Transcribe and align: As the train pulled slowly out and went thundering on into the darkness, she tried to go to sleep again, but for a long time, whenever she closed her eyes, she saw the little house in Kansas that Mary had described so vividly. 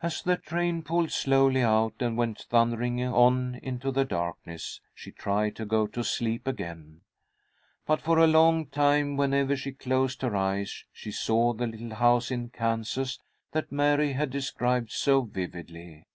As 0.00 0.22
the 0.22 0.36
train 0.36 0.84
pulled 0.84 1.10
slowly 1.10 1.62
out 1.62 1.94
and 1.98 2.16
went 2.16 2.46
thundering 2.48 3.02
on 3.02 3.56
into 3.60 3.90
the 3.90 4.04
darkness, 4.04 4.80
she 4.94 5.10
tried 5.10 5.56
to 5.56 5.64
go 5.66 5.88
to 5.88 6.04
sleep 6.04 6.46
again, 6.46 7.00
but 7.84 8.00
for 8.00 8.20
a 8.20 8.28
long 8.28 8.66
time, 8.66 9.16
whenever 9.16 9.56
she 9.56 9.72
closed 9.72 10.22
her 10.22 10.36
eyes, 10.36 10.84
she 10.92 11.10
saw 11.10 11.52
the 11.54 11.66
little 11.66 11.96
house 11.96 12.30
in 12.30 12.50
Kansas 12.50 13.18
that 13.50 13.72
Mary 13.72 14.12
had 14.12 14.30
described 14.30 14.92
so 14.92 15.22
vividly. 15.22 16.06